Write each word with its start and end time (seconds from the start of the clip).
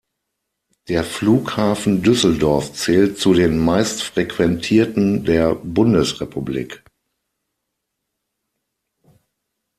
Der 0.87 1.03
Flughafen 1.03 2.01
Düsseldorf 2.01 2.73
zählt 2.73 3.19
zu 3.19 3.35
den 3.35 3.59
meistfrequentierten 3.59 5.25
der 5.25 5.53
Bundesrepublik. 5.53 6.83